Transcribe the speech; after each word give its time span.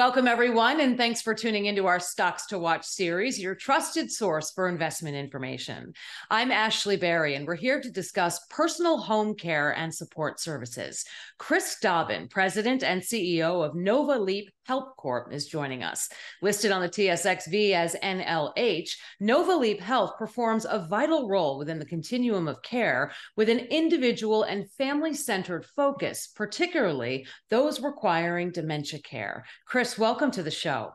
Welcome, 0.00 0.26
everyone, 0.26 0.80
and 0.80 0.96
thanks 0.96 1.20
for 1.20 1.34
tuning 1.34 1.66
into 1.66 1.86
our 1.86 2.00
Stocks 2.00 2.46
to 2.46 2.58
Watch 2.58 2.86
series, 2.86 3.38
your 3.38 3.54
trusted 3.54 4.10
source 4.10 4.50
for 4.50 4.66
investment 4.66 5.14
information. 5.14 5.92
I'm 6.30 6.50
Ashley 6.50 6.96
Berry, 6.96 7.34
and 7.34 7.46
we're 7.46 7.54
here 7.54 7.82
to 7.82 7.90
discuss 7.90 8.40
personal 8.48 8.96
home 8.96 9.34
care 9.34 9.76
and 9.76 9.94
support 9.94 10.40
services. 10.40 11.04
Chris 11.36 11.76
Dobbin, 11.82 12.28
President 12.28 12.82
and 12.82 13.02
CEO 13.02 13.62
of 13.62 13.74
Nova 13.74 14.18
Leap 14.18 14.48
Health 14.64 14.96
Corp, 14.96 15.34
is 15.34 15.48
joining 15.48 15.82
us. 15.82 16.08
Listed 16.40 16.72
on 16.72 16.80
the 16.80 16.88
TSXV 16.88 17.72
as 17.72 17.94
NLH, 18.02 18.92
Nova 19.20 19.52
Leap 19.52 19.82
Health 19.82 20.16
performs 20.16 20.64
a 20.64 20.86
vital 20.88 21.28
role 21.28 21.58
within 21.58 21.78
the 21.78 21.84
continuum 21.84 22.48
of 22.48 22.62
care 22.62 23.12
with 23.36 23.50
an 23.50 23.58
individual 23.58 24.44
and 24.44 24.70
family 24.72 25.12
centered 25.12 25.66
focus, 25.66 26.28
particularly 26.34 27.26
those 27.50 27.82
requiring 27.82 28.50
dementia 28.50 29.00
care. 29.02 29.44
Chris 29.66 29.89
Chris, 29.90 29.98
welcome 29.98 30.30
to 30.30 30.42
the 30.44 30.52
show. 30.52 30.92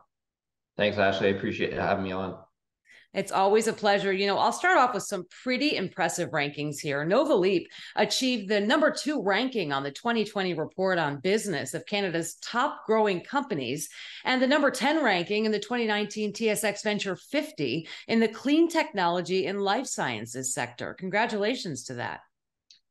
Thanks, 0.78 0.96
Ashley. 0.96 1.28
I 1.28 1.32
appreciate 1.32 1.74
having 1.74 2.04
me 2.04 2.12
on. 2.12 2.38
It's 3.12 3.30
always 3.30 3.66
a 3.66 3.72
pleasure. 3.74 4.10
You 4.10 4.26
know, 4.26 4.38
I'll 4.38 4.52
start 4.52 4.78
off 4.78 4.94
with 4.94 5.02
some 5.02 5.26
pretty 5.42 5.76
impressive 5.76 6.30
rankings 6.30 6.78
here. 6.80 7.04
Nova 7.04 7.34
Leap 7.34 7.68
achieved 7.96 8.48
the 8.48 8.58
number 8.58 8.90
two 8.90 9.22
ranking 9.22 9.70
on 9.70 9.82
the 9.82 9.90
2020 9.90 10.54
report 10.54 10.98
on 10.98 11.20
business 11.20 11.74
of 11.74 11.84
Canada's 11.84 12.36
top 12.36 12.86
growing 12.86 13.20
companies 13.20 13.86
and 14.24 14.40
the 14.40 14.46
number 14.46 14.70
10 14.70 15.04
ranking 15.04 15.44
in 15.44 15.52
the 15.52 15.58
2019 15.58 16.32
TSX 16.32 16.82
Venture 16.82 17.16
50 17.16 17.86
in 18.08 18.20
the 18.20 18.28
clean 18.28 18.66
technology 18.66 19.46
and 19.46 19.60
life 19.60 19.86
sciences 19.86 20.54
sector. 20.54 20.94
Congratulations 20.94 21.84
to 21.84 21.94
that. 21.94 22.20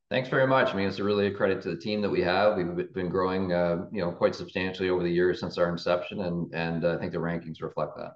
Thanks 0.09 0.29
very 0.29 0.45
much. 0.45 0.69
I 0.69 0.75
mean, 0.75 0.87
it's 0.87 0.99
really 0.99 1.27
a 1.27 1.33
credit 1.33 1.61
to 1.63 1.69
the 1.69 1.77
team 1.77 2.01
that 2.01 2.09
we 2.09 2.21
have. 2.21 2.57
We've 2.57 2.93
been 2.93 3.09
growing, 3.09 3.51
uh, 3.53 3.85
you 3.91 4.01
know, 4.01 4.11
quite 4.11 4.35
substantially 4.35 4.89
over 4.89 5.01
the 5.01 5.09
years 5.09 5.39
since 5.39 5.57
our 5.57 5.69
inception, 5.69 6.21
and 6.21 6.53
and 6.53 6.85
uh, 6.85 6.93
I 6.95 6.97
think 6.99 7.11
the 7.11 7.17
rankings 7.17 7.61
reflect 7.61 7.97
that. 7.97 8.13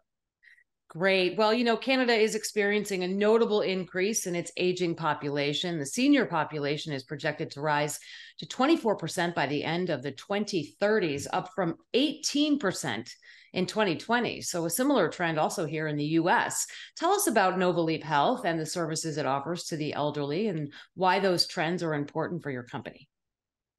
Great. 0.90 1.38
Well, 1.38 1.54
you 1.54 1.64
know, 1.64 1.78
Canada 1.78 2.14
is 2.14 2.34
experiencing 2.34 3.04
a 3.04 3.08
notable 3.08 3.62
increase 3.62 4.26
in 4.26 4.34
its 4.34 4.52
aging 4.58 4.95
population. 4.95 5.78
The 5.78 5.86
senior 5.86 6.26
population 6.26 6.94
is 6.94 7.04
projected 7.04 7.52
to 7.52 7.62
rise 7.62 8.00
to 8.40 8.48
24% 8.48 9.36
by 9.36 9.45
the 9.45 9.64
end 9.64 9.92
of 9.92 10.02
the 10.02 10.14
2030s, 10.14 11.28
up 11.32 11.52
from 11.54 11.76
18% 11.94 13.08
in 13.54 13.67
2020. 13.67 14.42
So, 14.42 14.66
a 14.66 14.70
similar 14.70 15.10
trend 15.10 15.38
also 15.38 15.67
here 15.67 15.86
in 15.86 15.95
the 15.95 16.17
US. 16.22 16.66
Tell 16.95 17.12
us 17.12 17.28
about 17.28 17.60
Nova 17.60 17.82
Leap 17.82 18.04
Health 18.04 18.44
and 18.44 18.60
the 18.60 18.66
services 18.66 19.17
it 19.20 19.28
offers 19.28 19.66
to 19.66 19.78
the 19.78 19.94
elderly 19.94 20.48
and 20.48 20.73
why 20.95 21.20
those 21.20 21.45
trends 21.45 21.84
are 21.84 21.94
important 21.94 22.42
for 22.42 22.50
your 22.50 22.64
company. 22.64 23.08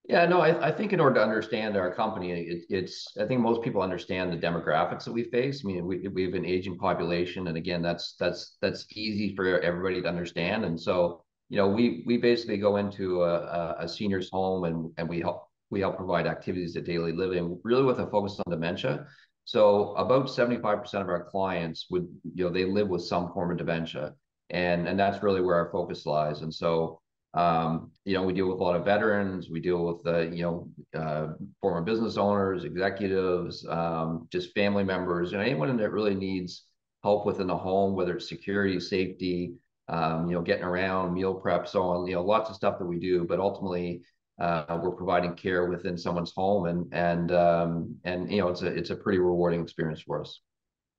Yeah, 0.08 0.26
no, 0.26 0.40
I, 0.40 0.68
I 0.68 0.72
think 0.72 0.92
in 0.92 0.98
order 1.00 1.16
to 1.16 1.22
understand 1.22 1.76
our 1.76 1.94
company, 1.94 2.32
it, 2.32 2.64
it's 2.68 3.16
I 3.18 3.26
think 3.26 3.40
most 3.40 3.62
people 3.62 3.82
understand 3.82 4.32
the 4.32 4.36
demographics 4.36 5.04
that 5.04 5.12
we 5.12 5.24
face. 5.24 5.62
I 5.64 5.68
mean, 5.68 5.86
we 5.86 6.08
we 6.08 6.24
have 6.24 6.34
an 6.34 6.44
aging 6.46 6.78
population, 6.78 7.46
and 7.46 7.56
again, 7.56 7.82
that's 7.82 8.16
that's 8.18 8.56
that's 8.60 8.86
easy 8.96 9.36
for 9.36 9.60
everybody 9.60 10.02
to 10.02 10.08
understand. 10.08 10.64
And 10.64 10.80
so, 10.80 11.22
you 11.48 11.58
know, 11.58 11.68
we 11.68 12.02
we 12.06 12.16
basically 12.16 12.56
go 12.56 12.76
into 12.76 13.22
a, 13.22 13.76
a 13.78 13.88
senior's 13.88 14.30
home 14.30 14.64
and 14.64 14.90
and 14.96 15.08
we 15.08 15.20
help 15.20 15.46
we 15.70 15.80
help 15.80 15.96
provide 15.96 16.26
activities 16.26 16.74
of 16.76 16.84
daily 16.84 17.12
living, 17.12 17.60
really 17.62 17.84
with 17.84 18.00
a 18.00 18.06
focus 18.08 18.40
on 18.44 18.50
dementia. 18.50 19.06
So 19.44 19.94
about 19.94 20.28
75% 20.30 21.02
of 21.02 21.08
our 21.08 21.24
clients 21.24 21.86
would, 21.90 22.08
you 22.34 22.44
know, 22.44 22.50
they 22.50 22.64
live 22.64 22.88
with 22.88 23.02
some 23.02 23.32
form 23.32 23.50
of 23.52 23.58
dementia. 23.58 24.14
And, 24.50 24.88
and 24.88 24.98
that's 24.98 25.22
really 25.22 25.40
where 25.40 25.54
our 25.56 25.70
focus 25.70 26.06
lies. 26.06 26.40
And 26.42 26.52
so, 26.52 27.00
um, 27.34 27.92
you 28.04 28.14
know, 28.14 28.22
we 28.22 28.32
deal 28.32 28.48
with 28.48 28.58
a 28.58 28.62
lot 28.62 28.76
of 28.76 28.84
veterans, 28.84 29.48
we 29.50 29.60
deal 29.60 29.84
with, 29.84 30.06
uh, 30.06 30.20
you 30.20 30.42
know, 30.42 30.68
uh, 30.98 31.28
former 31.60 31.80
business 31.82 32.16
owners, 32.16 32.64
executives, 32.64 33.64
um, 33.68 34.26
just 34.32 34.54
family 34.54 34.82
members, 34.82 35.30
you 35.30 35.38
know, 35.38 35.44
anyone 35.44 35.76
that 35.76 35.92
really 35.92 36.14
needs 36.14 36.64
help 37.04 37.26
within 37.26 37.46
the 37.46 37.56
home, 37.56 37.94
whether 37.94 38.16
it's 38.16 38.28
security, 38.28 38.80
safety, 38.80 39.54
um, 39.88 40.28
you 40.28 40.34
know, 40.34 40.42
getting 40.42 40.64
around, 40.64 41.14
meal 41.14 41.34
prep, 41.34 41.69
so 41.69 41.82
on, 41.82 42.06
you 42.06 42.14
know, 42.14 42.22
lots 42.22 42.50
of 42.50 42.56
stuff 42.56 42.78
that 42.78 42.86
we 42.86 42.98
do. 42.98 43.24
But 43.24 43.38
ultimately, 43.38 44.02
uh, 44.40 44.78
we're 44.82 44.92
providing 44.92 45.34
care 45.34 45.69
within 45.69 45.98
someone's 45.98 46.32
home, 46.32 46.66
and 46.66 46.86
and 46.92 47.30
um, 47.32 47.94
and 48.04 48.32
you 48.32 48.38
know 48.38 48.48
it's 48.48 48.62
a 48.62 48.66
it's 48.66 48.90
a 48.90 48.96
pretty 48.96 49.19
rewarding 49.19 49.60
experience 49.60 50.00
for 50.00 50.20
us. 50.20 50.40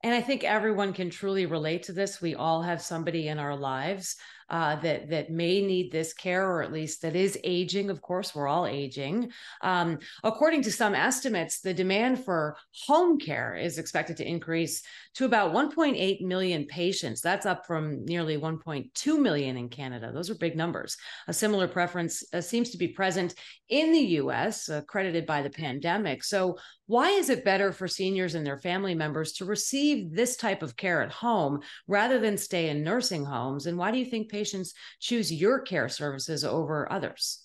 And 0.04 0.14
I 0.16 0.22
think 0.22 0.44
everyone 0.44 0.94
can 0.94 1.10
truly 1.10 1.46
relate 1.46 1.84
to 1.84 1.94
this. 1.94 2.22
We 2.22 2.34
all 2.36 2.62
have 2.62 2.82
somebody 2.82 3.28
in 3.28 3.38
our 3.40 3.56
lives 3.56 4.16
uh, 4.52 4.76
that 4.76 5.10
that 5.10 5.32
may 5.32 5.66
need 5.66 5.92
this 5.92 6.14
care, 6.14 6.46
or 6.46 6.62
at 6.62 6.74
least 6.74 7.02
that 7.02 7.16
is 7.16 7.40
aging. 7.46 7.90
Of 7.90 8.02
course, 8.02 8.36
we're 8.36 8.50
all 8.50 8.68
aging. 8.68 9.32
Um, 9.62 10.00
according 10.26 10.64
to 10.64 10.72
some 10.72 10.94
estimates, 10.94 11.62
the 11.62 11.74
demand 11.74 12.26
for 12.26 12.58
home 12.86 13.18
care 13.18 13.56
is 13.56 13.78
expected 13.78 14.18
to 14.18 14.28
increase 14.28 14.84
to 15.16 15.26
about 15.26 15.54
1.8 15.54 16.22
million 16.22 16.66
patients. 16.66 17.22
That's 17.22 17.46
up 17.46 17.66
from 17.66 18.04
nearly 18.04 18.38
1.2 18.38 19.20
million 19.20 19.56
in 19.56 19.70
Canada. 19.70 20.12
Those 20.14 20.30
are 20.30 20.36
big 20.36 20.58
numbers. 20.58 20.98
A 21.30 21.34
similar 21.34 21.70
preference 21.70 22.22
uh, 22.34 22.42
seems 22.42 22.72
to 22.72 22.78
be 22.78 22.90
present 22.90 23.34
in 23.70 23.94
the 23.94 24.00
U.S., 24.00 24.68
accredited 24.68 25.26
by 25.26 25.42
the 25.42 25.50
pandemic. 25.50 26.26
So, 26.26 26.58
why 26.88 27.12
is 27.12 27.30
it 27.30 27.46
better 27.46 27.72
for 27.72 27.88
seniors 27.88 28.36
and 28.36 28.46
their 28.46 28.58
family 28.58 28.94
members 28.94 29.32
to 29.34 29.46
receive 29.46 30.14
this 30.14 30.36
type 30.36 30.62
of 30.62 30.76
care 30.76 31.02
at 31.02 31.10
home 31.10 31.62
rather 31.88 32.20
than 32.20 32.38
stay 32.38 32.68
in 32.68 32.84
nursing 32.84 33.24
homes? 33.24 33.66
And 33.66 33.78
why 33.78 33.92
do 33.92 33.98
you 33.98 34.04
think 34.04 34.28
patients 34.28 34.41
patients 34.42 34.74
choose 35.00 35.32
your 35.32 35.60
care 35.60 35.88
services 35.88 36.44
over 36.44 36.92
others? 36.92 37.44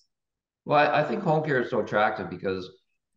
Well, 0.64 0.90
I, 0.92 1.04
think 1.04 1.22
home 1.22 1.44
care 1.44 1.60
is 1.60 1.70
so 1.70 1.80
attractive 1.80 2.30
because, 2.30 2.70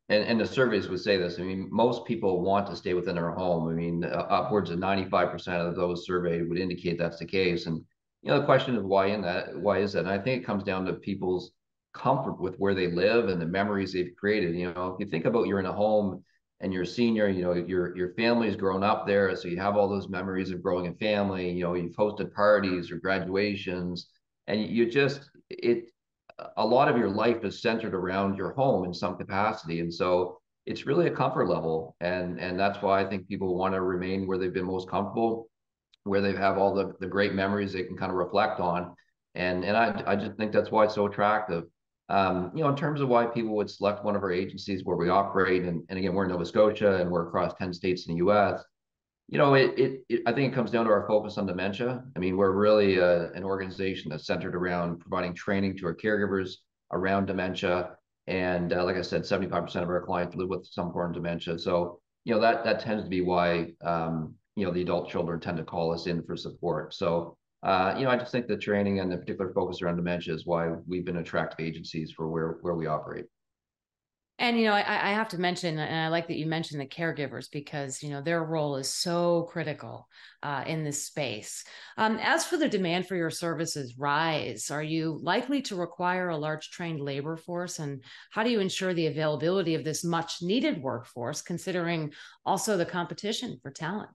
and, 0.09 0.23
and 0.23 0.40
the 0.40 0.45
surveys 0.45 0.90
would 0.90 1.00
say 1.00 1.17
this. 1.17 1.40
I 1.40 1.44
mean, 1.44 1.67
most 1.72 2.06
people 2.06 2.41
want 2.41 2.67
to 2.67 2.75
stay 2.75 2.94
within 2.94 3.16
their 3.16 3.31
home. 3.31 3.69
I 3.69 3.73
mean, 3.73 4.03
uh, 4.03 4.28
upwards 4.29 4.69
of 4.69 4.79
95% 4.79 5.47
of 5.67 5.75
those 5.75 6.06
surveyed 6.06 6.47
would 6.47 6.59
indicate 6.59 7.00
that's 7.00 7.19
the 7.19 7.25
case. 7.25 7.66
And, 7.67 7.81
you 8.22 8.29
know, 8.29 8.40
the 8.40 8.45
question 8.45 8.75
is 8.75 8.84
why 8.84 9.07
in 9.07 9.22
that, 9.22 9.57
why 9.57 9.79
is 9.79 9.94
that? 9.94 10.00
And 10.00 10.09
I 10.09 10.19
think 10.19 10.41
it 10.41 10.46
comes 10.46 10.63
down 10.63 10.85
to 10.85 10.94
people's 10.94 11.51
comfort 11.94 12.40
with 12.40 12.56
where 12.57 12.75
they 12.75 12.88
live 12.88 13.29
and 13.29 13.41
the 13.41 13.47
memories 13.47 13.94
they've 13.94 14.13
created. 14.19 14.56
You 14.56 14.73
know, 14.73 14.94
if 14.94 15.00
you 15.00 15.09
think 15.09 15.25
about 15.25 15.47
you're 15.47 15.59
in 15.59 15.66
a 15.66 15.73
home 15.73 16.23
and 16.62 16.74
you're 16.74 16.84
a 16.84 16.88
senior, 16.88 17.30
you 17.30 17.44
know, 17.44 17.53
your 17.53 17.96
your 17.96 18.14
family's 18.16 18.56
grown 18.56 18.84
up 18.84 19.08
there, 19.08 19.36
so 19.36 19.47
you 19.47 19.58
have 19.58 19.78
all 19.78 19.88
those 19.88 20.09
memories 20.09 20.52
of 20.52 20.62
growing 20.62 20.88
a 20.88 20.94
family. 20.94 21.50
You 21.52 21.64
know, 21.64 21.74
you've 21.75 21.96
hosted 21.96 22.34
parties 22.34 22.92
or 22.92 22.97
graduations, 22.97 24.09
and 24.47 24.62
you 24.66 24.90
just 24.90 25.30
it. 25.50 25.86
A 26.56 26.66
lot 26.66 26.88
of 26.88 26.97
your 26.97 27.09
life 27.09 27.44
is 27.44 27.62
centered 27.62 27.94
around 27.94 28.38
your 28.38 28.53
home 28.53 28.86
in 28.86 28.94
some 28.94 29.18
capacity, 29.18 29.81
and 29.81 29.94
so 29.94 30.40
it's 30.66 30.86
really 30.86 31.08
a 31.08 31.12
comfort 31.12 31.47
level, 31.50 31.96
and 32.02 32.40
and 32.40 32.59
that's 32.59 32.81
why 32.81 33.02
I 33.02 33.06
think 33.09 33.28
people 33.28 33.56
want 33.56 33.74
to 33.74 33.81
remain 33.81 34.28
where 34.28 34.38
they've 34.38 34.53
been 34.53 34.66
most 34.66 34.90
comfortable, 34.90 35.50
where 36.03 36.22
they 36.22 36.34
have 36.34 36.58
all 36.58 36.74
the 36.74 36.94
the 37.00 37.08
great 37.08 37.34
memories 37.34 37.74
they 37.74 37.84
can 37.84 37.97
kind 37.97 38.12
of 38.12 38.18
reflect 38.18 38.59
on, 38.59 38.96
and 39.36 39.66
and 39.66 39.76
I 39.76 40.03
I 40.08 40.16
just 40.16 40.38
think 40.38 40.52
that's 40.52 40.72
why 40.72 40.86
it's 40.86 40.96
so 40.96 41.08
attractive. 41.08 41.66
Um, 42.09 42.52
you 42.56 42.64
know, 42.64 42.70
in 42.70 42.75
terms 42.75 43.02
of 43.02 43.08
why 43.08 43.28
people 43.28 43.56
would 43.56 43.70
select 43.70 44.03
one 44.03 44.16
of 44.16 44.24
our 44.24 44.31
agencies 44.31 44.84
where 44.84 44.97
we 44.97 45.09
operate, 45.09 45.64
and, 45.64 45.84
and 45.90 46.00
again, 46.00 46.14
we're 46.14 46.24
in 46.24 46.31
Nova 46.31 46.46
Scotia 46.46 46.96
and 46.96 47.09
we're 47.09 47.28
across 47.28 47.53
10 47.56 47.72
states 47.72 48.08
in 48.08 48.14
the 48.14 48.25
US, 48.25 48.64
you 49.28 49.38
know, 49.38 49.53
it, 49.53 49.78
it, 49.78 50.06
it 50.09 50.22
I 50.25 50.34
think 50.34 50.52
it 50.52 50.56
comes 50.56 50.72
down 50.72 50.86
to 50.86 50.92
our 50.92 51.08
focus 51.08 51.38
on 51.38 51.46
dementia. 51.46 52.03
I 52.16 52.20
mean, 52.20 52.36
we're 52.36 52.52
really 52.52 52.97
a, 52.97 53.28
uh, 53.28 53.30
an 53.36 53.44
organization 53.44 54.09
that's 54.09 54.25
centered 54.25 54.56
around 54.56 55.00
providing 55.00 55.36
training 55.36 55.78
to 55.78 55.86
our 55.86 55.96
caregivers 55.96 56.56
around 56.92 57.28
dementia. 57.28 57.92
And 58.26 58.74
uh, 58.74 58.84
like 58.84 58.96
I 58.96 59.03
said, 59.03 59.22
75% 59.22 59.76
of 59.76 59.90
our 59.90 60.02
clients 60.02 60.36
live 60.36 60.50
with 60.50 60.66
some 60.66 60.91
form 60.91 61.12
of 61.12 61.16
dementia. 61.16 61.59
So, 61.59 62.00
you 62.26 62.34
know, 62.34 62.41
that, 62.41 62.64
that 62.64 62.80
tends 62.80 63.03
to 63.03 63.09
be 63.09 63.22
why, 63.22 63.74
um, 63.81 64.34
you 64.56 64.66
know, 64.66 64.72
the 64.72 64.81
adult 64.81 65.09
children 65.09 65.40
tend 65.40 65.58
to 65.58 65.64
call 65.64 65.94
us 65.94 66.08
in 66.08 66.24
for 66.24 66.36
support. 66.36 66.96
So, 66.96 67.38
uh, 67.62 67.94
you 67.97 68.06
know, 68.06 68.09
I 68.09 68.18
just 68.18 68.31
think 68.31 68.47
the 68.47 68.58
training 68.58 69.00
and 69.00 69.12
the 69.12 69.18
particular 69.18 69.52
focus 69.53 69.81
around 69.81 69.97
dementia 69.97 70.34
is 70.34 70.46
why 70.46 70.70
we've 70.88 71.06
been 71.06 71.17
attractive 71.17 71.66
agencies 71.66 72.11
for 72.11 72.29
where 72.29 72.58
where 72.61 72.76
we 72.76 72.88
operate. 72.88 73.26
And 74.40 74.58
you 74.58 74.64
know, 74.64 74.73
I, 74.73 75.09
I, 75.09 75.11
have 75.11 75.28
to 75.29 75.38
mention, 75.38 75.78
and 75.78 76.00
I 76.00 76.08
like 76.08 76.29
that 76.29 76.38
you 76.38 76.46
mentioned 76.46 76.79
the 76.79 76.85
caregivers 76.85 77.52
because 77.52 78.02
you 78.02 78.09
know 78.09 78.22
their 78.22 78.41
role 78.41 78.78
is 78.78 78.88
so 78.88 79.50
critical 79.52 80.08
uh, 80.41 80.64
in 80.66 80.85
this 80.85 81.03
space. 81.03 81.66
Um, 81.97 82.17
as 82.22 82.46
for 82.46 82.56
the 82.56 82.70
demand 82.70 83.06
for 83.06 83.17
your 83.17 83.32
services 83.32 83.96
rise, 84.00 84.72
are 84.72 84.82
you 84.82 85.20
likely 85.22 85.61
to 85.64 85.76
require 85.76 86.29
a 86.29 86.38
large 86.38 86.70
trained 86.70 87.02
labor 87.02 87.35
force, 87.35 87.79
and 87.79 88.02
how 88.32 88.44
do 88.44 88.50
you 88.50 88.61
ensure 88.61 88.94
the 88.94 89.08
availability 89.08 89.76
of 89.76 89.84
this 89.84 90.06
much 90.06 90.41
needed 90.41 90.82
workforce, 90.82 91.41
considering 91.41 92.14
also 92.46 92.78
the 92.78 92.85
competition 92.85 93.59
for 93.61 93.72
talent? 93.72 94.09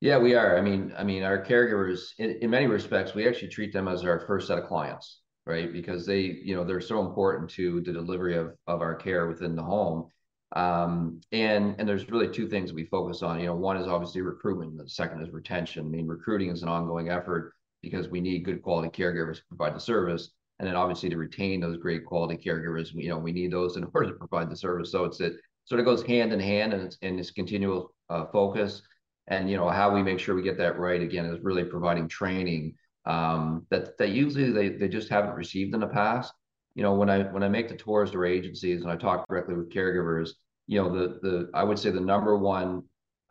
Yeah, 0.00 0.18
we 0.18 0.34
are. 0.34 0.58
I 0.58 0.60
mean, 0.60 0.92
I 0.96 1.04
mean, 1.04 1.22
our 1.22 1.42
caregivers, 1.42 2.10
in, 2.18 2.38
in 2.42 2.50
many 2.50 2.66
respects, 2.66 3.14
we 3.14 3.26
actually 3.26 3.48
treat 3.48 3.72
them 3.72 3.88
as 3.88 4.04
our 4.04 4.20
first 4.26 4.48
set 4.48 4.58
of 4.58 4.66
clients, 4.66 5.20
right? 5.46 5.72
Because 5.72 6.04
they, 6.04 6.20
you 6.20 6.54
know, 6.54 6.64
they're 6.64 6.80
so 6.80 7.00
important 7.04 7.50
to 7.50 7.80
the 7.80 7.92
delivery 7.92 8.36
of 8.36 8.54
of 8.66 8.82
our 8.82 8.94
care 8.94 9.26
within 9.26 9.56
the 9.56 9.62
home. 9.62 10.08
Um, 10.54 11.20
and 11.32 11.74
and 11.78 11.88
there's 11.88 12.08
really 12.10 12.28
two 12.28 12.48
things 12.48 12.72
we 12.72 12.84
focus 12.84 13.22
on. 13.22 13.40
You 13.40 13.46
know, 13.46 13.56
one 13.56 13.76
is 13.76 13.88
obviously 13.88 14.20
recruitment, 14.20 14.76
the 14.76 14.88
second 14.88 15.22
is 15.22 15.30
retention. 15.30 15.86
I 15.86 15.88
mean, 15.88 16.06
recruiting 16.06 16.50
is 16.50 16.62
an 16.62 16.68
ongoing 16.68 17.08
effort 17.08 17.54
because 17.82 18.08
we 18.08 18.20
need 18.20 18.44
good 18.44 18.62
quality 18.62 18.88
caregivers 18.88 19.36
to 19.36 19.42
provide 19.48 19.74
the 19.74 19.80
service, 19.80 20.30
and 20.58 20.68
then 20.68 20.76
obviously 20.76 21.08
to 21.10 21.16
retain 21.16 21.60
those 21.60 21.76
great 21.76 22.04
quality 22.04 22.36
caregivers, 22.36 22.92
you 22.94 23.08
know, 23.08 23.18
we 23.18 23.32
need 23.32 23.52
those 23.52 23.76
in 23.76 23.84
order 23.94 24.10
to 24.10 24.18
provide 24.18 24.50
the 24.50 24.56
service. 24.56 24.92
So 24.92 25.04
it's 25.04 25.20
a 25.20 25.32
sort 25.64 25.80
of 25.80 25.86
goes 25.86 26.02
hand 26.02 26.32
in 26.32 26.40
hand 26.40 26.72
and 26.72 26.82
it's 26.82 26.98
in 27.02 27.16
this 27.16 27.30
continual 27.30 27.94
uh, 28.10 28.26
focus. 28.26 28.82
And 29.26 29.50
you 29.50 29.56
know 29.56 29.68
how 29.68 29.94
we 29.94 30.02
make 30.02 30.18
sure 30.18 30.34
we 30.34 30.42
get 30.42 30.58
that 30.58 30.78
right 30.78 31.00
again 31.00 31.24
is 31.24 31.42
really 31.42 31.64
providing 31.64 32.08
training 32.08 32.74
um, 33.06 33.66
that 33.70 33.96
that 33.98 34.10
usually 34.10 34.50
they, 34.50 34.70
they 34.70 34.88
just 34.88 35.08
haven't 35.08 35.34
received 35.34 35.74
in 35.74 35.80
the 35.80 35.86
past. 35.86 36.32
You 36.74 36.82
know, 36.82 36.94
when 36.94 37.08
I 37.08 37.22
when 37.22 37.42
I 37.42 37.48
make 37.48 37.68
the 37.68 37.76
tours 37.76 38.10
to 38.10 38.24
agencies 38.24 38.82
and 38.82 38.90
I 38.90 38.96
talk 38.96 39.26
directly 39.28 39.54
with 39.54 39.72
caregivers, 39.72 40.30
you 40.66 40.82
know, 40.82 40.92
the 40.92 41.18
the 41.22 41.50
I 41.54 41.64
would 41.64 41.78
say 41.78 41.90
the 41.90 42.00
number 42.00 42.36
one 42.36 42.82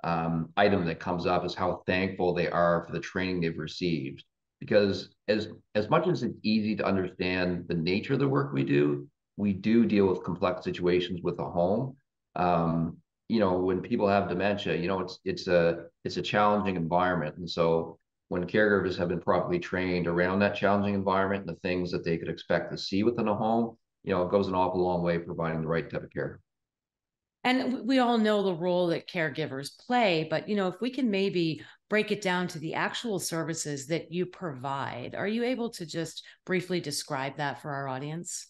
um, 0.04 0.50
item 0.58 0.86
that 0.86 1.00
comes 1.00 1.26
up 1.26 1.46
is 1.46 1.56
how 1.56 1.84
thankful 1.86 2.34
they 2.34 2.50
are 2.50 2.86
for 2.86 2.92
the 2.92 3.00
training 3.00 3.42
they've 3.42 3.58
received. 3.58 4.24
Because 4.60 5.10
as 5.28 5.50
as 5.76 5.90
much 5.90 6.08
as 6.08 6.24
it's 6.24 6.38
easy 6.44 6.76
to 6.78 6.86
understand 6.86 7.66
the 7.68 7.76
nature 7.76 8.14
of 8.14 8.20
the 8.20 8.28
work 8.28 8.54
we 8.54 8.64
do, 8.64 9.08
we 9.38 9.54
do 9.54 9.86
deal 9.86 10.08
with 10.08 10.24
complex 10.24 10.64
situations 10.64 11.22
with 11.22 11.40
a 11.40 11.50
home. 11.50 11.96
Um, 12.36 12.98
you 13.34 13.40
know, 13.40 13.58
when 13.58 13.82
people 13.82 14.08
have 14.08 14.30
dementia, 14.30 14.76
you 14.76 14.88
know, 14.88 15.00
it's 15.00 15.18
it's 15.26 15.48
a 15.48 15.86
it's 16.04 16.18
a 16.18 16.22
challenging 16.22 16.76
environment, 16.76 17.36
and 17.38 17.50
so 17.50 17.98
when 18.28 18.46
caregivers 18.46 18.96
have 18.96 19.10
been 19.10 19.20
properly 19.20 19.58
trained 19.58 20.06
around 20.06 20.38
that 20.40 20.56
challenging 20.56 20.94
environment 20.94 21.48
and 21.48 21.56
the 21.56 21.60
things 21.62 21.92
that 21.92 22.04
they 22.04 22.18
could 22.18 22.30
expect 22.30 22.72
to 22.72 22.78
see 22.78 23.04
within 23.04 23.28
a 23.28 23.36
home, 23.36 23.76
you 24.04 24.14
know, 24.14 24.22
it 24.22 24.30
goes 24.30 24.48
an 24.48 24.56
awful 24.56 24.84
long 24.84 25.02
way 25.02 25.18
providing 25.18 25.62
the 25.62 25.68
right 25.68 25.90
type 25.90 26.04
of 26.04 26.12
care. 26.12 26.40
And 27.44 27.88
we 27.88 27.98
all 27.98 28.20
know 28.20 28.44
the 28.44 28.54
role 28.54 28.88
that 28.88 29.10
caregivers 29.10 29.78
play, 29.88 30.28
but 30.30 30.48
you 30.48 30.56
know, 30.56 30.68
if 30.68 30.80
we 30.80 30.92
can 30.92 31.10
maybe 31.10 31.64
break 31.90 32.12
it 32.12 32.22
down 32.22 32.48
to 32.50 32.60
the 32.60 32.76
actual 32.76 33.20
services 33.20 33.88
that 33.88 34.12
you 34.12 34.28
provide, 34.28 35.16
are 35.16 35.28
you 35.28 35.44
able 35.44 35.72
to 35.72 35.88
just 35.88 36.24
briefly 36.46 36.80
describe 36.80 37.38
that 37.38 37.64
for 37.64 37.72
our 37.72 37.88
audience? 37.88 38.48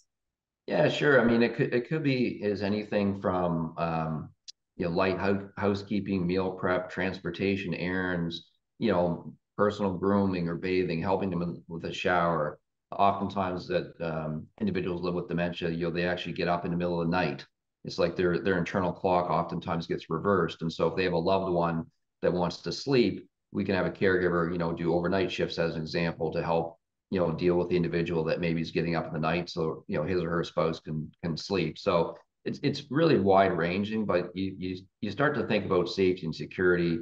Yeah, 0.67 0.89
sure. 0.89 1.19
I 1.19 1.25
mean, 1.25 1.41
it 1.41 1.55
could 1.55 1.73
it 1.73 1.87
could 1.89 2.03
be 2.03 2.41
is 2.41 2.61
anything 2.61 3.19
from 3.19 3.73
um, 3.77 4.29
you 4.77 4.85
know 4.85 4.91
light 4.91 5.17
housekeeping, 5.57 6.25
meal 6.25 6.51
prep, 6.51 6.89
transportation, 6.89 7.73
errands, 7.73 8.49
you 8.79 8.91
know, 8.91 9.33
personal 9.57 9.93
grooming 9.93 10.47
or 10.47 10.55
bathing, 10.55 11.01
helping 11.01 11.29
them 11.29 11.63
with 11.67 11.85
a 11.85 11.93
shower. 11.93 12.59
Oftentimes, 12.91 13.67
that 13.67 13.93
um, 14.01 14.45
individuals 14.61 15.01
live 15.01 15.15
with 15.15 15.27
dementia, 15.27 15.69
you 15.69 15.85
know, 15.85 15.91
they 15.91 16.05
actually 16.05 16.33
get 16.33 16.47
up 16.47 16.63
in 16.63 16.71
the 16.71 16.77
middle 16.77 17.01
of 17.01 17.07
the 17.07 17.11
night 17.11 17.43
it's 17.83 17.99
like 17.99 18.15
their 18.15 18.39
their 18.39 18.57
internal 18.57 18.91
clock 18.91 19.29
oftentimes 19.29 19.87
gets 19.87 20.09
reversed. 20.09 20.61
And 20.61 20.71
so 20.71 20.87
if 20.87 20.95
they 20.95 21.03
have 21.03 21.13
a 21.13 21.17
loved 21.17 21.51
one 21.51 21.85
that 22.21 22.33
wants 22.33 22.57
to 22.61 22.71
sleep, 22.71 23.27
we 23.51 23.63
can 23.63 23.75
have 23.75 23.85
a 23.85 23.91
caregiver, 23.91 24.51
you 24.51 24.57
know, 24.57 24.73
do 24.73 24.93
overnight 24.93 25.31
shifts 25.31 25.59
as 25.59 25.75
an 25.75 25.81
example 25.81 26.31
to 26.31 26.43
help, 26.43 26.77
you 27.11 27.19
know, 27.19 27.31
deal 27.31 27.57
with 27.57 27.69
the 27.69 27.75
individual 27.75 28.23
that 28.25 28.39
maybe 28.39 28.61
is 28.61 28.71
getting 28.71 28.95
up 28.95 29.07
in 29.07 29.13
the 29.13 29.19
night 29.19 29.49
so 29.49 29.83
you 29.87 29.97
know 29.97 30.03
his 30.03 30.21
or 30.21 30.29
her 30.29 30.43
spouse 30.43 30.79
can 30.79 31.11
can 31.23 31.35
sleep. 31.35 31.77
So 31.77 32.17
it's 32.45 32.59
it's 32.63 32.83
really 32.89 33.19
wide 33.19 33.57
ranging, 33.57 34.05
but 34.05 34.35
you 34.35 34.55
you 34.57 34.77
you 35.01 35.11
start 35.11 35.35
to 35.35 35.47
think 35.47 35.65
about 35.65 35.89
safety 35.89 36.25
and 36.25 36.35
security. 36.35 36.99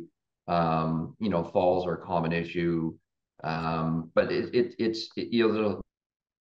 Um, 0.48 1.16
you 1.20 1.30
know, 1.30 1.44
falls 1.44 1.86
are 1.86 1.94
a 1.94 2.06
common 2.06 2.34
issue. 2.34 2.94
Um, 3.44 4.12
but 4.14 4.32
it, 4.32 4.54
it 4.54 4.76
it's 4.80 5.10
it, 5.16 5.28
you 5.32 5.48
know, 5.48 5.54
there's 5.54 5.76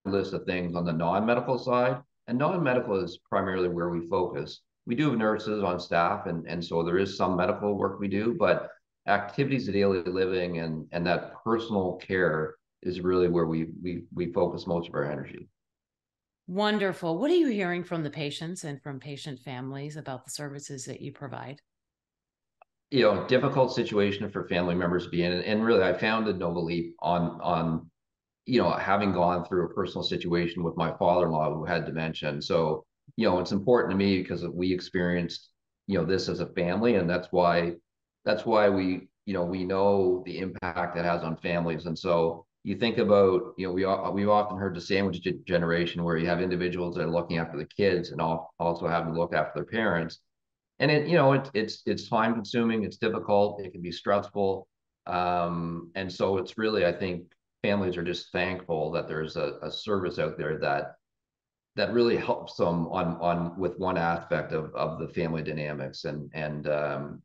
a 0.07 0.11
list 0.11 0.33
of 0.33 0.45
things 0.45 0.75
on 0.75 0.85
the 0.85 0.93
non-medical 0.93 1.59
side 1.59 2.03
and 2.31 2.39
non-medical 2.39 3.03
is 3.03 3.19
primarily 3.29 3.69
where 3.69 3.89
we 3.91 4.07
focus. 4.07 4.61
We 4.87 4.95
do 4.95 5.11
have 5.11 5.19
nurses 5.19 5.65
on 5.65 5.81
staff, 5.81 6.27
and, 6.27 6.47
and 6.47 6.65
so 6.65 6.85
there 6.85 6.97
is 6.97 7.17
some 7.17 7.37
medical 7.37 7.77
work 7.77 7.99
we 7.99 8.07
do, 8.07 8.37
but 8.39 8.69
activities 9.09 9.67
of 9.67 9.75
daily 9.75 10.03
living 10.05 10.59
and, 10.59 10.87
and 10.93 11.05
that 11.09 11.33
personal 11.43 11.97
care 11.97 12.55
is 12.83 13.01
really 13.01 13.27
where 13.27 13.47
we, 13.47 13.67
we, 13.83 14.05
we 14.15 14.33
focus 14.33 14.69
most 14.69 14.89
of 14.89 14.95
our 14.95 15.11
energy. 15.11 15.49
Wonderful. 16.51 17.17
What 17.17 17.31
are 17.31 17.37
you 17.37 17.47
hearing 17.47 17.85
from 17.85 18.03
the 18.03 18.11
patients 18.11 18.65
and 18.65 18.83
from 18.83 18.99
patient 18.99 19.39
families 19.39 19.97
about 19.97 20.25
the 20.25 20.33
services 20.33 20.85
that 20.87 21.01
you 21.01 21.13
provide? 21.13 21.61
You 22.91 23.03
know, 23.03 23.27
difficult 23.29 23.73
situation 23.73 24.29
for 24.29 24.49
family 24.49 24.75
members 24.75 25.05
to 25.05 25.11
be 25.11 25.23
in, 25.23 25.33
and 25.33 25.65
really, 25.65 25.85
I 25.85 25.93
founded 25.93 26.41
Nova 26.41 26.59
Leap 26.59 26.97
on 26.99 27.41
on 27.41 27.91
you 28.47 28.61
know, 28.61 28.73
having 28.73 29.13
gone 29.13 29.45
through 29.45 29.67
a 29.67 29.75
personal 29.75 30.03
situation 30.03 30.65
with 30.65 30.77
my 30.77 30.93
father-in-law 30.97 31.55
who 31.55 31.65
had 31.65 31.87
dementia. 31.87 32.31
And 32.31 32.43
so, 32.43 32.85
you 33.15 33.29
know, 33.29 33.39
it's 33.39 33.53
important 33.53 33.93
to 33.93 33.97
me 33.97 34.21
because 34.21 34.45
we 34.49 34.73
experienced, 34.73 35.51
you 35.87 35.99
know, 35.99 36.05
this 36.05 36.29
as 36.29 36.41
a 36.41 36.47
family. 36.47 36.97
And 36.97 37.09
that's 37.09 37.29
why, 37.31 37.75
that's 38.25 38.45
why 38.45 38.69
we, 38.69 39.09
you 39.25 39.35
know, 39.35 39.45
we 39.45 39.63
know 39.63 40.25
the 40.27 40.39
impact 40.39 40.97
it 40.97 41.05
has 41.05 41.23
on 41.23 41.37
families. 41.37 41.87
And 41.87 41.97
so 41.97 42.45
you 42.63 42.77
think 42.77 42.99
about, 42.99 43.55
you 43.57 43.67
know, 43.67 43.73
we, 43.73 43.87
we've 44.13 44.29
often 44.29 44.59
heard 44.59 44.75
the 44.75 44.81
sandwich 44.81 45.27
generation 45.45 46.05
where 46.05 46.19
you 46.19 46.27
have 46.27 46.43
individuals 46.43 46.95
that 46.95 47.05
are 47.05 47.11
looking 47.11 47.39
after 47.39 47.57
the 47.57 47.65
kids 47.65 48.11
and 48.11 48.21
also 48.21 48.87
having 48.87 49.15
to 49.15 49.19
look 49.19 49.35
after 49.35 49.53
their 49.55 49.65
parents. 49.65 50.19
And 50.79 50.91
it, 50.91 51.09
you 51.09 51.17
know, 51.17 51.33
it, 51.33 51.51
it's, 51.55 51.83
it's 51.87 52.09
time 52.09 52.35
consuming, 52.35 52.85
it's 52.85 52.99
difficult, 52.99 53.61
it 53.63 53.73
can 53.73 53.83
be 53.83 53.93
stressful. 53.93 54.67
Um, 55.07 55.91
and 55.95 56.13
so 56.13 56.37
it's 56.39 56.59
really, 56.59 56.85
I 56.85 56.93
think, 56.93 57.25
families 57.63 57.97
are 57.97 58.05
just 58.05 58.33
thankful 58.33 58.91
that 58.93 59.09
there's 59.09 59.37
a, 59.37 59.55
a 59.63 59.71
service 59.71 60.19
out 60.19 60.39
there 60.39 60.59
that 60.59 60.95
that 61.81 61.95
really 61.95 62.19
helps 62.19 62.57
them 62.57 62.87
on 62.89 63.17
on 63.23 63.59
with 63.59 63.79
one 63.79 63.97
aspect 63.97 64.53
of 64.53 64.75
of 64.75 64.99
the 64.99 65.09
family 65.09 65.43
dynamics 65.43 66.05
and 66.05 66.31
and 66.35 66.69
um 66.69 67.23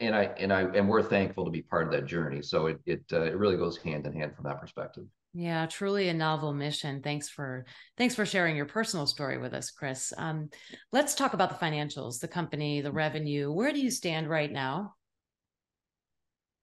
and 0.00 0.16
I 0.16 0.24
and 0.38 0.50
I 0.50 0.62
and 0.62 0.88
we're 0.88 1.02
thankful 1.02 1.44
to 1.44 1.50
be 1.50 1.60
part 1.60 1.86
of 1.86 1.92
that 1.92 2.06
journey. 2.06 2.40
So 2.40 2.66
it 2.68 2.80
it 2.86 3.02
uh, 3.12 3.20
it 3.20 3.36
really 3.36 3.58
goes 3.58 3.76
hand 3.76 4.06
in 4.06 4.14
hand 4.14 4.34
from 4.34 4.44
that 4.46 4.62
perspective. 4.62 5.04
Yeah, 5.34 5.66
truly 5.66 6.08
a 6.08 6.14
novel 6.14 6.54
mission. 6.54 7.02
Thanks 7.02 7.28
for 7.28 7.66
thanks 7.98 8.14
for 8.14 8.24
sharing 8.24 8.56
your 8.56 8.64
personal 8.64 9.06
story 9.06 9.36
with 9.36 9.52
us, 9.52 9.70
Chris. 9.70 10.14
Um, 10.16 10.48
let's 10.90 11.14
talk 11.14 11.34
about 11.34 11.50
the 11.50 11.66
financials, 11.66 12.18
the 12.18 12.28
company, 12.28 12.80
the 12.80 12.92
revenue. 12.92 13.52
Where 13.52 13.74
do 13.74 13.80
you 13.80 13.90
stand 13.90 14.30
right 14.30 14.50
now? 14.50 14.94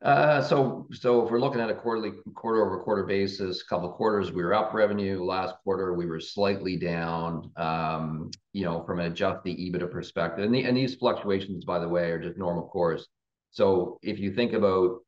Uh, 0.02 0.42
so 0.42 0.88
so 0.92 1.26
if 1.26 1.32
we're 1.32 1.40
looking 1.40 1.62
at 1.62 1.70
a 1.70 1.74
quarterly 1.74 2.12
quarter-over-quarter 2.36 3.06
basis, 3.06 3.64
couple 3.64 3.90
quarters, 3.94 4.32
we 4.32 4.44
were 4.44 4.54
up 4.54 4.74
revenue. 4.74 5.24
Last 5.24 5.56
quarter, 5.64 5.94
we 5.94 6.06
were 6.06 6.20
slightly 6.20 6.76
down, 6.76 7.50
um, 7.56 8.30
you 8.54 8.66
know, 8.66 8.84
from 8.84 9.00
an 9.00 9.12
adjusted 9.12 9.58
EBITDA 9.58 9.90
perspective. 9.90 10.46
And 10.46 10.78
these 10.78 10.96
fluctuations, 10.96 11.64
by 11.64 11.80
the 11.80 11.88
way, 11.88 12.12
are 12.12 12.20
just 12.20 12.38
normal 12.38 12.68
course. 12.68 13.08
So 13.52 13.98
if 14.04 14.20
you 14.20 14.34
think 14.34 14.54
about 14.54 15.00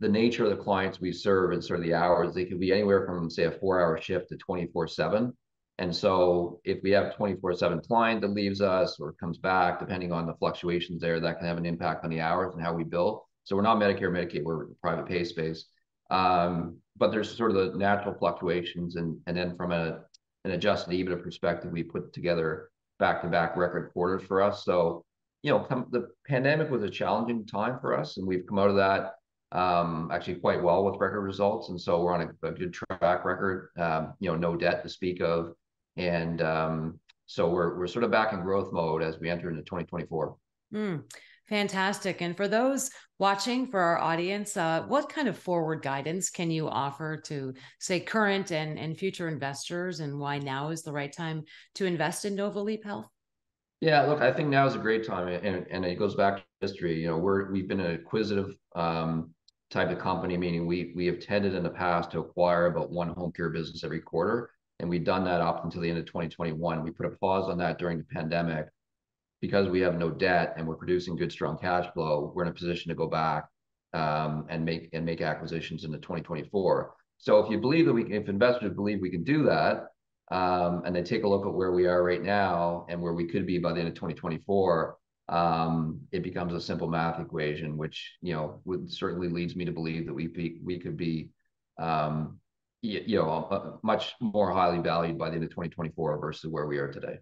the 0.00 0.08
nature 0.08 0.44
of 0.44 0.50
the 0.50 0.62
clients 0.62 1.00
we 1.00 1.12
serve 1.12 1.52
and 1.52 1.64
sort 1.64 1.78
of 1.78 1.86
the 1.86 1.94
hours, 1.94 2.34
they 2.34 2.44
could 2.44 2.58
be 2.58 2.72
anywhere 2.72 3.06
from, 3.06 3.30
say, 3.30 3.44
a 3.44 3.52
four-hour 3.52 4.00
shift 4.00 4.28
to 4.30 4.36
24/7. 4.36 5.32
And 5.78 5.94
so 5.94 6.60
if 6.64 6.82
we 6.82 6.90
have 6.90 7.14
24/7 7.14 7.80
client 7.80 8.20
that 8.20 8.28
leaves 8.28 8.60
us 8.60 8.98
or 8.98 9.12
comes 9.12 9.38
back, 9.38 9.78
depending 9.78 10.12
on 10.12 10.26
the 10.26 10.34
fluctuations 10.34 11.00
there, 11.00 11.20
that 11.20 11.38
can 11.38 11.46
have 11.46 11.58
an 11.58 11.64
impact 11.64 12.04
on 12.04 12.10
the 12.10 12.20
hours 12.20 12.54
and 12.54 12.62
how 12.62 12.74
we 12.74 12.84
bill. 12.84 13.28
So 13.44 13.56
we're 13.56 13.62
not 13.62 13.78
Medicare, 13.78 14.10
Medicaid, 14.10 14.44
we're 14.44 14.66
private 14.80 15.06
pay 15.06 15.24
space. 15.24 15.66
Um, 16.10 16.78
but 16.96 17.10
there's 17.10 17.36
sort 17.36 17.50
of 17.50 17.72
the 17.72 17.78
natural 17.78 18.14
fluctuations. 18.14 18.96
And, 18.96 19.18
and 19.26 19.36
then 19.36 19.56
from 19.56 19.72
a, 19.72 20.00
an 20.44 20.52
adjusted 20.52 20.92
EBITDA 20.92 21.22
perspective, 21.22 21.72
we 21.72 21.82
put 21.82 22.12
together 22.12 22.70
back-to-back 22.98 23.56
record 23.56 23.92
quarters 23.92 24.22
for 24.26 24.42
us. 24.42 24.64
So, 24.64 25.04
you 25.42 25.50
know, 25.50 25.60
come, 25.60 25.86
the 25.90 26.08
pandemic 26.26 26.70
was 26.70 26.82
a 26.82 26.90
challenging 26.90 27.46
time 27.46 27.78
for 27.80 27.98
us, 27.98 28.16
and 28.16 28.26
we've 28.26 28.46
come 28.46 28.58
out 28.58 28.70
of 28.70 28.76
that 28.76 29.14
um, 29.52 30.10
actually 30.12 30.36
quite 30.36 30.62
well 30.62 30.84
with 30.84 31.00
record 31.00 31.20
results. 31.20 31.68
And 31.68 31.80
so 31.80 32.02
we're 32.02 32.14
on 32.14 32.34
a, 32.42 32.46
a 32.46 32.52
good 32.52 32.72
track 32.72 33.24
record, 33.24 33.70
um, 33.78 34.14
you 34.18 34.30
know, 34.30 34.36
no 34.36 34.56
debt 34.56 34.82
to 34.82 34.88
speak 34.88 35.20
of. 35.20 35.52
And 35.96 36.40
um, 36.40 36.98
so 37.26 37.48
we're, 37.50 37.78
we're 37.78 37.86
sort 37.86 38.04
of 38.04 38.10
back 38.10 38.32
in 38.32 38.40
growth 38.40 38.72
mode 38.72 39.02
as 39.02 39.18
we 39.18 39.28
enter 39.28 39.50
into 39.50 39.62
2024. 39.62 40.36
Mm. 40.74 41.02
Fantastic. 41.48 42.22
And 42.22 42.36
for 42.36 42.48
those 42.48 42.90
watching, 43.18 43.66
for 43.66 43.80
our 43.80 43.98
audience, 43.98 44.56
uh, 44.56 44.84
what 44.88 45.08
kind 45.08 45.28
of 45.28 45.36
forward 45.36 45.82
guidance 45.82 46.30
can 46.30 46.50
you 46.50 46.68
offer 46.68 47.16
to, 47.26 47.54
say, 47.78 48.00
current 48.00 48.52
and, 48.52 48.78
and 48.78 48.96
future 48.96 49.28
investors, 49.28 50.00
and 50.00 50.18
why 50.18 50.38
now 50.38 50.70
is 50.70 50.82
the 50.82 50.92
right 50.92 51.12
time 51.12 51.42
to 51.74 51.84
invest 51.84 52.24
in 52.24 52.34
Nova 52.34 52.60
Leap 52.60 52.84
Health? 52.84 53.08
Yeah, 53.80 54.02
look, 54.02 54.20
I 54.20 54.32
think 54.32 54.48
now 54.48 54.66
is 54.66 54.76
a 54.76 54.78
great 54.78 55.04
time, 55.04 55.26
and, 55.26 55.66
and 55.68 55.84
it 55.84 55.98
goes 55.98 56.14
back 56.14 56.36
to 56.36 56.42
history. 56.60 57.00
You 57.00 57.08
know, 57.08 57.18
we're 57.18 57.50
we've 57.50 57.66
been 57.66 57.80
an 57.80 57.94
acquisitive 57.94 58.56
um, 58.76 59.34
type 59.70 59.90
of 59.90 59.98
company, 59.98 60.36
meaning 60.36 60.66
we 60.66 60.92
we 60.94 61.06
have 61.06 61.18
tended 61.18 61.54
in 61.54 61.64
the 61.64 61.70
past 61.70 62.12
to 62.12 62.20
acquire 62.20 62.66
about 62.66 62.92
one 62.92 63.08
home 63.08 63.32
care 63.32 63.50
business 63.50 63.82
every 63.82 64.00
quarter, 64.00 64.50
and 64.78 64.88
we've 64.88 65.04
done 65.04 65.24
that 65.24 65.40
up 65.40 65.64
until 65.64 65.80
the 65.80 65.90
end 65.90 65.98
of 65.98 66.06
2021. 66.06 66.84
We 66.84 66.92
put 66.92 67.06
a 67.06 67.10
pause 67.10 67.50
on 67.50 67.58
that 67.58 67.78
during 67.78 67.98
the 67.98 68.04
pandemic 68.04 68.68
because 69.42 69.68
we 69.68 69.80
have 69.80 69.98
no 69.98 70.08
debt 70.08 70.54
and 70.56 70.66
we're 70.66 70.76
producing 70.76 71.16
good, 71.16 71.32
strong 71.32 71.58
cash 71.58 71.92
flow, 71.92 72.32
we're 72.34 72.44
in 72.44 72.48
a 72.48 72.54
position 72.54 72.88
to 72.88 72.94
go 72.94 73.08
back 73.08 73.44
um, 73.92 74.46
and 74.48 74.64
make 74.64 74.88
and 74.94 75.04
make 75.04 75.20
acquisitions 75.20 75.84
into 75.84 75.98
2024. 75.98 76.94
So 77.18 77.40
if 77.40 77.50
you 77.50 77.58
believe 77.58 77.86
that 77.86 77.92
we 77.92 78.04
can, 78.04 78.14
if 78.14 78.28
investors 78.28 78.72
believe 78.72 79.00
we 79.02 79.10
can 79.10 79.24
do 79.24 79.42
that, 79.44 79.88
um, 80.30 80.82
and 80.86 80.94
they 80.94 81.02
take 81.02 81.24
a 81.24 81.28
look 81.28 81.44
at 81.44 81.52
where 81.52 81.72
we 81.72 81.86
are 81.86 82.02
right 82.02 82.22
now 82.22 82.86
and 82.88 83.02
where 83.02 83.12
we 83.12 83.26
could 83.26 83.44
be 83.44 83.58
by 83.58 83.72
the 83.72 83.80
end 83.80 83.88
of 83.88 83.94
2024, 83.94 84.96
um, 85.28 86.00
it 86.12 86.22
becomes 86.22 86.54
a 86.54 86.60
simple 86.60 86.88
math 86.88 87.20
equation, 87.20 87.76
which 87.76 88.12
you 88.22 88.32
know 88.32 88.60
would 88.64 88.90
certainly 88.90 89.28
leads 89.28 89.56
me 89.56 89.64
to 89.64 89.72
believe 89.72 90.06
that 90.06 90.14
we 90.14 90.28
could 90.78 90.96
be 90.96 91.30
you, 92.82 93.02
you 93.06 93.16
know 93.16 93.80
much 93.82 94.14
more 94.20 94.52
highly 94.52 94.78
valued 94.78 95.18
by 95.18 95.30
the 95.30 95.34
end 95.34 95.44
of 95.44 95.50
2024 95.50 96.20
versus 96.20 96.48
where 96.48 96.66
we 96.66 96.78
are 96.78 96.92
today. 96.92 97.18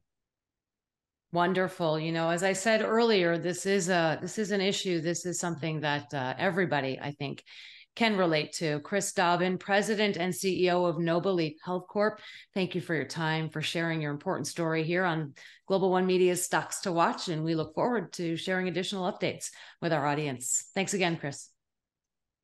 Wonderful. 1.32 2.00
You 2.00 2.10
know, 2.10 2.28
as 2.30 2.42
I 2.42 2.52
said 2.52 2.82
earlier, 2.82 3.38
this 3.38 3.64
is 3.64 3.88
a 3.88 4.18
this 4.20 4.36
is 4.36 4.50
an 4.50 4.60
issue. 4.60 5.00
This 5.00 5.24
is 5.26 5.38
something 5.38 5.80
that 5.80 6.12
uh, 6.12 6.34
everybody, 6.36 6.98
I 7.00 7.12
think, 7.12 7.44
can 7.94 8.16
relate 8.16 8.52
to. 8.54 8.80
Chris 8.80 9.12
Dobbin, 9.12 9.58
President 9.58 10.16
and 10.16 10.32
CEO 10.32 10.88
of 10.88 10.98
Nova 10.98 11.30
Leap 11.30 11.58
Health 11.64 11.86
Corp. 11.88 12.20
Thank 12.54 12.74
you 12.74 12.80
for 12.80 12.94
your 12.94 13.04
time, 13.04 13.48
for 13.48 13.62
sharing 13.62 14.00
your 14.00 14.10
important 14.10 14.48
story 14.48 14.82
here 14.82 15.04
on 15.04 15.34
Global 15.68 15.90
One 15.90 16.06
Media's 16.06 16.44
Stocks 16.44 16.80
to 16.80 16.92
Watch, 16.92 17.28
and 17.28 17.44
we 17.44 17.54
look 17.54 17.74
forward 17.74 18.12
to 18.14 18.36
sharing 18.36 18.66
additional 18.68 19.10
updates 19.10 19.50
with 19.80 19.92
our 19.92 20.06
audience. 20.06 20.66
Thanks 20.74 20.94
again, 20.94 21.16
Chris. 21.16 21.48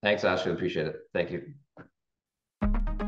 Thanks, 0.03 0.23
Ashley. 0.23 0.53
Appreciate 0.53 0.87
it. 0.87 0.97
Thank 1.13 1.33
you. 1.33 3.06